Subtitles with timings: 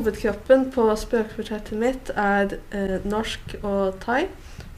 [0.00, 4.30] Hovedkroppen på språkportrettet mitt er eh, norsk og thai,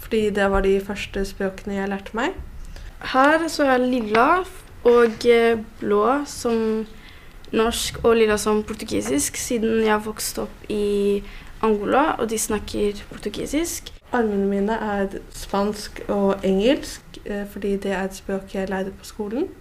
[0.03, 2.35] fordi det var de første språkene jeg lærte meg.
[3.13, 4.25] Her så er lilla
[4.83, 6.83] og eh, blå som
[7.55, 11.23] norsk og lilla som portugisisk, siden jeg vokste opp i
[11.63, 13.95] Angola, og de snakker portugisisk.
[14.11, 19.07] Armene mine er spansk og engelsk, eh, fordi det er et språk jeg lærte på
[19.15, 19.53] skolen.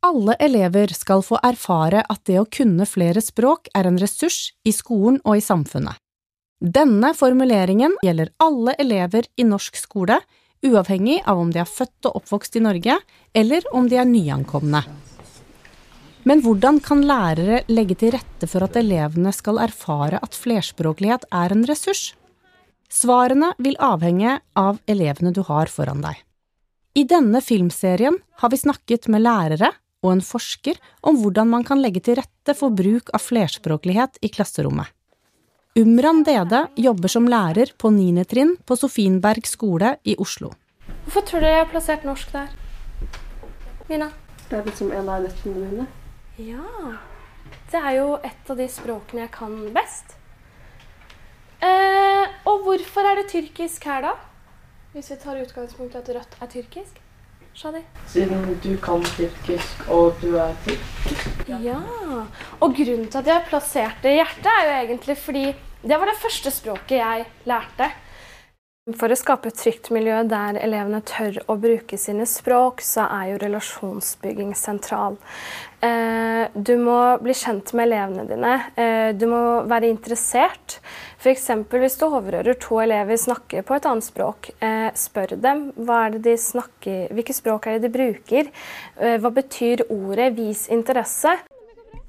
[0.00, 4.72] Alle elever skal få erfare at det å kunne flere språk er en ressurs i
[4.74, 5.98] skolen og i samfunnet.
[6.58, 10.20] Denne formuleringen gjelder alle elever i norsk skole,
[10.66, 12.98] uavhengig av om de er født og oppvokst i Norge,
[13.34, 14.82] eller om de er nyankomne.
[16.26, 21.54] Men hvordan kan lærere legge til rette for at elevene skal erfare at flerspråklighet er
[21.54, 22.12] en ressurs?
[22.90, 26.18] Svarene vil avhenge av elevene du har foran deg.
[26.98, 29.70] I denne filmserien har vi snakket med lærere
[30.04, 34.30] og en forsker om hvordan man kan legge til rette for bruk av flerspråklighet i
[34.32, 34.86] klasserommet.
[35.78, 38.24] Umran Dede jobber som lærer på 9.
[38.26, 40.50] trinn på Sofienberg skole i Oslo.
[41.04, 42.48] Hvorfor tror dere jeg har plassert norsk der?
[43.88, 44.10] Mina?
[44.48, 45.86] Det er liksom en av nøttene mine.
[46.40, 46.94] Ja.
[47.70, 50.16] Det er jo et av de språkene jeg kan best.
[51.64, 54.14] Eh, og hvorfor er det tyrkisk her, da?
[54.94, 57.00] Hvis vi tar utgangspunkt i at rødt er tyrkisk?
[57.54, 57.80] Shadi?
[58.06, 61.48] Siden du kan tyrkisk, og du er tyrk.
[61.48, 61.78] Ja.
[62.60, 65.46] Og grunnen til at jeg har plassert det i hjertet, er jo egentlig fordi
[65.82, 67.90] det var det første språket jeg lærte.
[68.96, 73.34] For å skape et trygt miljø der elevene tør å bruke sine språk, så er
[73.34, 75.18] jo relasjonsbygging sentral.
[75.84, 78.52] Eh, du må bli kjent med elevene dine.
[78.80, 80.78] Eh, du må være interessert.
[81.20, 81.50] F.eks.
[81.68, 86.16] hvis du overhører to elever snakke på et annet språk, eh, spør dem hva er
[86.16, 88.48] det de snakker, hvilke språk er det de bruker.
[88.96, 91.36] Hva betyr ordet 'vis interesse'?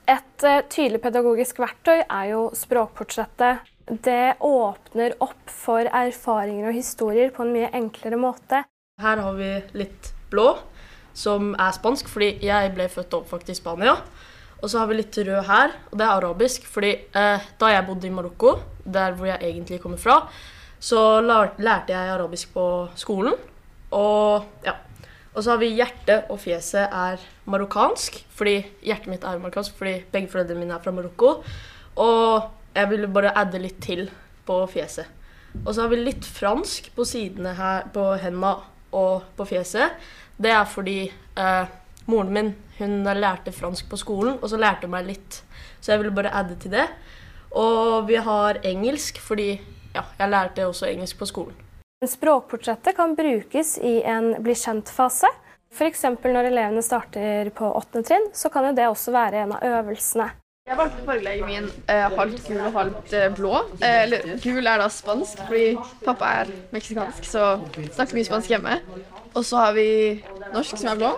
[0.07, 7.45] Et tydelig pedagogisk verktøy er jo språkportrettet det åpner opp for erfaringer og historier på
[7.45, 8.63] en mye enklere måte.
[9.01, 10.51] Her har vi litt blå,
[11.17, 13.95] som er spansk, fordi jeg ble født og oppvokst i Spania.
[14.59, 16.67] Og så har vi litt rød her, og det er arabisk.
[16.67, 20.27] fordi eh, da jeg bodde i Marokko, der hvor jeg egentlig kommer fra,
[20.79, 23.33] så lærte jeg arabisk på skolen.
[23.91, 24.75] Og ja.
[25.33, 29.99] Og så har vi hjertet og fjeset er marokkansk, fordi hjertet mitt er marokkansk fordi
[30.11, 31.35] begge foreldrene mine er fra Marokko.
[32.01, 34.07] Og jeg ville bare adde litt til
[34.47, 35.07] på fjeset.
[35.65, 38.55] Og så har vi litt fransk på sidene her, på henda
[38.95, 39.97] og på fjeset.
[40.39, 41.71] Det er fordi eh,
[42.09, 45.41] moren min hun lærte fransk på skolen, og så lærte hun meg litt.
[45.81, 46.85] Så jeg ville bare adde til det.
[47.59, 49.49] Og vi har engelsk, fordi
[49.95, 51.57] ja, jeg lærte også engelsk på skolen.
[52.07, 55.27] Språkportrettet kan brukes i en bli kjent-fase.
[55.75, 56.05] F.eks.
[56.23, 60.29] når elevene starter på åttende trinn, så kan jo det også være en av øvelsene.
[60.69, 63.53] Jeg valgte fargelegen min eh, halvt gul og halvt eh, blå.
[63.81, 65.71] Eh, eller gul er da spansk, fordi
[66.05, 67.45] pappa er meksikansk, så
[67.95, 68.75] snakker mye spansk hjemme.
[69.33, 69.87] Og så har vi
[70.53, 71.11] norsk, som er blå.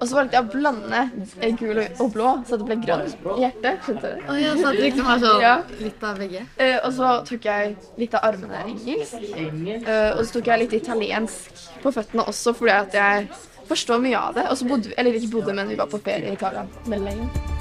[0.00, 1.02] Og så valgte jeg å blande
[1.38, 3.84] eh, gul og blå, så det ble grønn i hjertet.
[3.86, 4.24] Skjønte du?
[4.26, 5.52] Oh, ja, så at det liksom var så ja.
[5.82, 6.42] litt av begge.
[6.58, 9.14] Eh, og så tok jeg litt av armene engelsk.
[9.20, 13.30] Eh, og så tok jeg litt italiensk på føttene også, fordi at jeg
[13.70, 14.48] forstår mye av det.
[14.50, 17.06] Og så bodde vi, eller ikke bodde, men vi var på ferie i Italia veldig
[17.06, 17.57] lenge.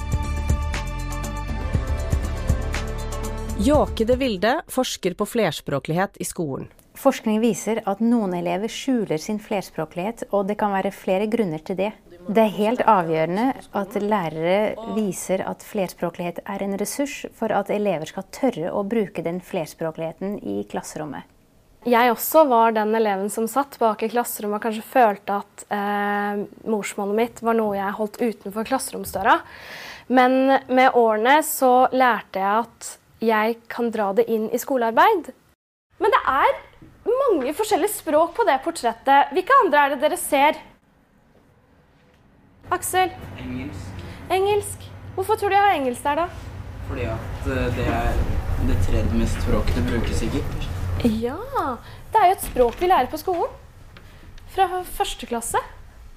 [3.60, 6.68] Jåke de Vilde forsker på flerspråklighet i skolen.
[6.98, 11.80] Forskning viser at noen elever skjuler sin flerspråklighet, og det kan være flere grunner til
[11.80, 11.88] det.
[12.28, 13.48] Det er helt avgjørende
[13.82, 19.26] at lærere viser at flerspråklighet er en ressurs for at elever skal tørre å bruke
[19.26, 21.26] den flerspråkligheten i klasserommet.
[21.88, 26.46] Jeg også var den eleven som satt bak i klasserommet og kanskje følte at eh,
[26.70, 29.40] morsmålet mitt var noe jeg holdt utenfor klasseromsdøra.
[30.14, 30.40] Men
[30.70, 35.32] med årene så lærte jeg at jeg kan dra det inn i skolearbeid.
[35.98, 36.58] Men det er
[37.10, 39.32] mange forskjellige språk på det portrettet.
[39.34, 40.60] Hvilke andre er det dere ser?
[42.74, 43.14] Aksel?
[43.42, 44.04] Engelsk.
[44.30, 44.86] Engelsk.
[45.16, 46.28] Hvorfor tror du jeg har engelsk der, da?
[46.88, 48.20] Fordi at eh, det er
[48.68, 50.70] det tredje mest språket det brukes sikkert.
[51.08, 51.40] Ja.
[52.12, 53.50] Det er jo et språk vi lærer på skolen.
[54.54, 55.62] Fra første klasse.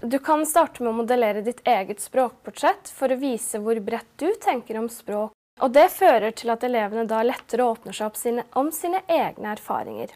[0.00, 4.30] Du kan starte med å modellere ditt eget språkportrett for å vise hvor bredt du
[4.40, 8.44] tenker om språk og Det fører til at elevene da lettere åpner seg opp sine,
[8.56, 10.14] om sine egne erfaringer.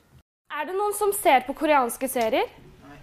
[0.55, 2.49] Er det noen som ser på koreanske serier?
[2.85, 2.99] Nei.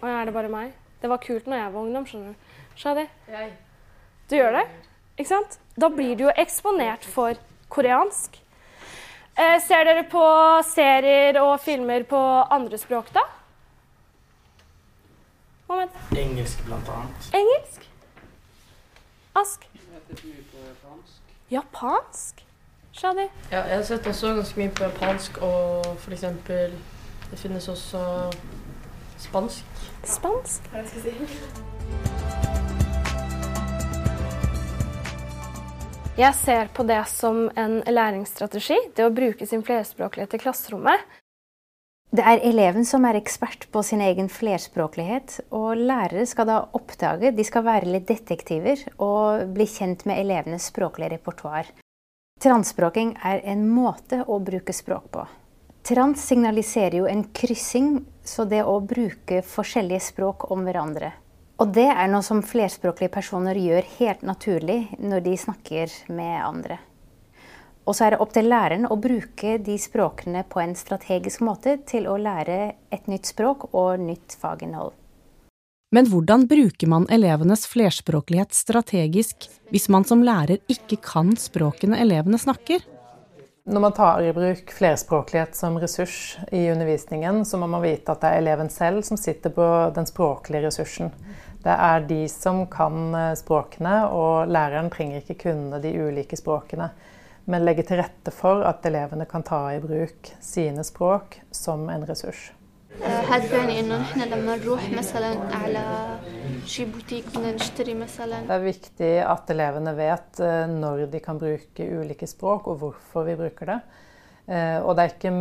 [0.00, 0.72] Og er det bare meg?
[1.02, 2.06] Det var kult når jeg var ungdom.
[2.06, 3.06] skjønner Du Shadi?
[3.28, 3.52] Jeg.
[4.30, 4.66] Du gjør det?
[5.16, 5.58] Ikke sant?
[5.76, 7.38] Da blir du jo eksponert for
[7.72, 8.38] koreansk.
[9.36, 10.22] Eh, ser dere på
[10.64, 12.20] serier og filmer på
[12.56, 13.24] andre språk, da?
[15.68, 15.92] Moment.
[16.16, 17.28] Engelsk, blant annet.
[17.36, 17.88] Engelsk?
[19.36, 19.66] Ask?
[19.74, 21.25] Jeg vet mye på japansk.
[21.50, 22.46] Japansk?
[22.92, 23.28] Shadi?
[23.52, 26.24] Ja, jeg har sett også ganske mye på japansk, og f.eks.
[27.30, 28.00] det finnes også
[29.20, 29.84] spansk.
[30.02, 30.66] Spansk?
[30.72, 31.36] Hva skal jeg si?
[36.16, 41.06] Jeg ser på det som en læringsstrategi, det å bruke sin flerspråklighet i klasserommet.
[42.16, 47.32] Det er eleven som er ekspert på sin egen flerspråklighet, og lærere skal da oppdage,
[47.34, 51.68] de skal være litt detektiver og bli kjent med elevenes språklige repertoar.
[52.40, 55.26] Transspråking er en måte å bruke språk på.
[55.84, 61.12] Trans signaliserer jo en kryssing, så det å bruke forskjellige språk om hverandre.
[61.60, 66.80] Og det er noe som flerspråklige personer gjør helt naturlig når de snakker med andre.
[67.86, 71.76] Og så er det opp til læreren å bruke de språkene på en strategisk måte
[71.86, 72.58] til å lære
[72.90, 74.94] et nytt språk og nytt faginnhold.
[75.94, 82.40] Men hvordan bruker man elevenes flerspråklighet strategisk hvis man som lærer ikke kan språkene elevene
[82.42, 82.82] snakker?
[83.66, 88.22] Når man tar i bruk flerspråklighet som ressurs i undervisningen, så må man vite at
[88.22, 91.10] det er eleven selv som sitter på den språklige ressursen.
[91.62, 96.92] Det er de som kan eh, språkene, og læreren trenger ikke kunne de ulike språkene.
[97.46, 102.06] Men legge til rette for at elevene kan ta i bruk sine språk som en
[102.08, 102.50] ressurs.
[108.48, 113.28] Det er viktig at elevene vet eh, når de kan bruke ulike språk, og hvorfor
[113.28, 113.78] vi bruker det.
[114.46, 115.34] Eh, og det er ikke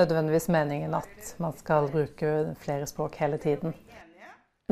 [0.00, 3.74] nødvendigvis meningen at man skal bruke flere språk hele tiden.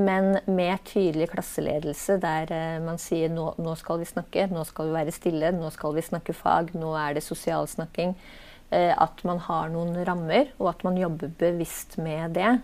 [0.00, 4.88] Men med tydelig klasseledelse der eh, man sier nå, nå skal vi snakke, nå skal
[4.88, 8.16] vi være stille, nå skal vi snakke fag, nå er det sosialsnakking.
[8.72, 12.54] At man har noen rammer, og at man jobber bevisst med det.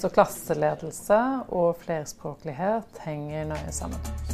[0.00, 1.20] Så klasseledelse
[1.52, 4.29] og flerspråklighet henger nøye sammen.